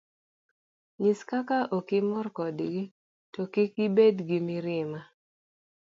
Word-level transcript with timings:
Nyis 1.01 1.19
kaka 1.29 1.57
okimor 1.77 2.27
kodgi, 2.37 2.81
to 3.33 3.41
kik 3.53 3.73
ibed 3.85 4.15
gi 4.27 4.39
mirima. 4.47 4.99